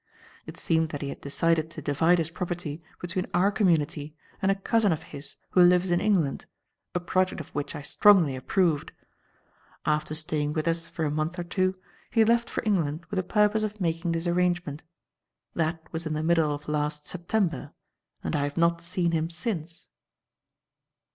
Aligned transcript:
It 0.47 0.57
seemed 0.57 0.89
that 0.89 1.03
he 1.03 1.09
had 1.09 1.21
decided 1.21 1.69
to 1.69 1.79
divide 1.79 2.17
his 2.17 2.31
property 2.31 2.81
between 2.99 3.27
our 3.35 3.51
community 3.51 4.17
and 4.41 4.49
a 4.51 4.55
cousin 4.55 4.91
of 4.91 5.03
his 5.03 5.35
who 5.51 5.61
lives 5.61 5.91
in 5.91 6.01
England, 6.01 6.47
a 6.95 6.99
project 6.99 7.39
of 7.39 7.49
which 7.49 7.75
I 7.75 7.83
strongly 7.83 8.35
approved. 8.35 8.93
After 9.85 10.15
staying 10.15 10.53
with 10.53 10.67
us 10.67 10.87
for 10.87 11.05
a 11.05 11.11
month 11.11 11.37
or 11.37 11.43
two, 11.43 11.75
he 12.09 12.25
left 12.25 12.49
for 12.49 12.63
England 12.65 13.05
with 13.11 13.17
the 13.17 13.21
purpose 13.23 13.61
of 13.61 13.79
making 13.79 14.13
this 14.13 14.25
arrangement. 14.25 14.81
That 15.53 15.83
was 15.93 16.07
in 16.07 16.13
the 16.13 16.23
middle 16.23 16.51
of 16.51 16.67
last 16.67 17.05
September, 17.05 17.71
and 18.23 18.35
I 18.35 18.41
have 18.41 18.57
not 18.57 18.81
seen 18.81 19.11
him 19.11 19.29
since." 19.29 19.89